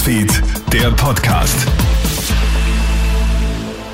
[0.00, 1.66] Newsfeed, der Podcast.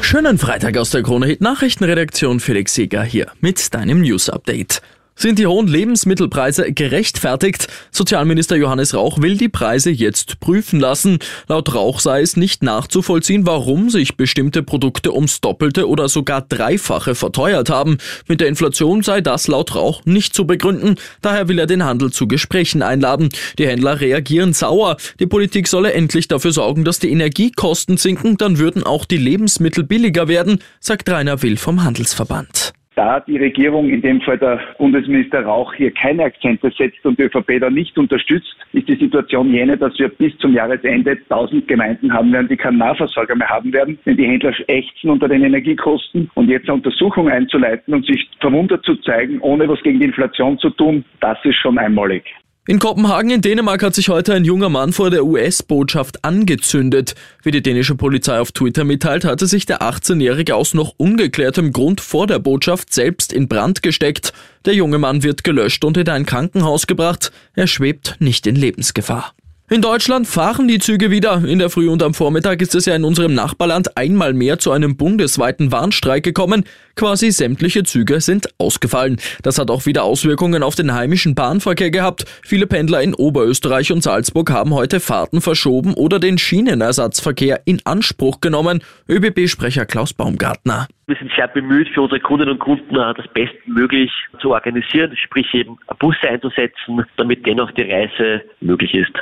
[0.01, 4.83] Schönen Freitag aus der Krone Hit Nachrichtenredaktion Felix Seger hier mit deinem News Update.
[5.19, 7.69] Sind die hohen Lebensmittelpreise gerechtfertigt?
[7.91, 11.21] Sozialminister Johannes Rauch will die Preise jetzt prüfen lassen.
[11.49, 17.15] Laut Rauch sei es nicht nachzuvollziehen, warum sich bestimmte Produkte ums Doppelte oder sogar Dreifache
[17.15, 17.97] verteuert haben.
[18.29, 20.97] Mit der Inflation sei das laut Rauch nicht zu begründen.
[21.23, 23.31] Daher will er den Handel zu Gesprächen einladen.
[23.59, 24.99] Die Händler reagieren sauer.
[25.19, 29.83] Die Politik solle endlich dafür sorgen, dass die Energiekosten sinken, dann würden auch die Lebensmittel
[29.83, 32.76] billiger werden, sagt Rainer Will vom Handelsverband.
[32.97, 37.25] Da die Regierung, in dem Fall der Bundesminister Rauch, hier keine Akzente setzt und die
[37.25, 42.11] ÖVP da nicht unterstützt, ist die Situation jene, dass wir bis zum Jahresende 1000 Gemeinden
[42.11, 46.31] haben werden, die keinen Nahversorger mehr haben werden, denn die Händler ächzen unter den Energiekosten
[46.33, 50.59] und jetzt eine Untersuchung einzuleiten und sich verwundert zu zeigen, ohne was gegen die Inflation
[50.59, 52.25] zu tun, das ist schon einmalig.
[52.69, 57.15] In Kopenhagen in Dänemark hat sich heute ein junger Mann vor der US-Botschaft angezündet.
[57.45, 62.01] Wie die dänische Polizei auf Twitter mitteilt, hatte sich der 18-Jährige aus noch ungeklärtem Grund
[62.01, 64.33] vor der Botschaft selbst in Brand gesteckt.
[64.65, 67.31] Der junge Mann wird gelöscht und in ein Krankenhaus gebracht.
[67.55, 69.33] Er schwebt nicht in Lebensgefahr.
[69.69, 71.43] In Deutschland fahren die Züge wieder.
[71.45, 74.71] In der Früh und am Vormittag ist es ja in unserem Nachbarland einmal mehr zu
[74.71, 76.63] einem bundesweiten Warnstreik gekommen.
[76.95, 79.17] Quasi sämtliche Züge sind ausgefallen.
[79.43, 82.27] Das hat auch wieder Auswirkungen auf den heimischen Bahnverkehr gehabt.
[82.45, 88.41] Viele Pendler in Oberösterreich und Salzburg haben heute Fahrten verschoben oder den Schienenersatzverkehr in Anspruch
[88.41, 88.85] genommen.
[89.09, 90.87] ÖBB-Sprecher Klaus Baumgartner.
[91.09, 95.77] Wir sind sehr bemüht, für unsere Kundinnen und Kunden das bestmöglich zu organisieren, sprich eben
[95.99, 99.13] Busse einzusetzen, damit dennoch die Reise möglich ist.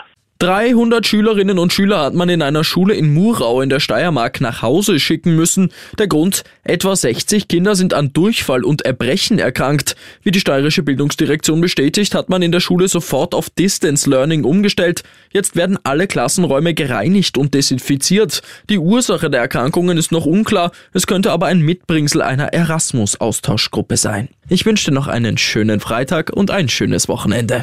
[0.45, 4.61] 300 Schülerinnen und Schüler hat man in einer Schule in Murau in der Steiermark nach
[4.61, 5.73] Hause schicken müssen.
[5.99, 9.97] Der Grund, etwa 60 Kinder sind an Durchfall und Erbrechen erkrankt.
[10.23, 15.03] Wie die steirische Bildungsdirektion bestätigt, hat man in der Schule sofort auf Distance Learning umgestellt.
[15.33, 18.43] Jetzt werden alle Klassenräume gereinigt und desinfiziert.
[18.69, 24.29] Die Ursache der Erkrankungen ist noch unklar, es könnte aber ein Mitbringsel einer Erasmus-Austauschgruppe sein.
[24.51, 27.63] Ich wünsche dir noch einen schönen Freitag und ein schönes Wochenende.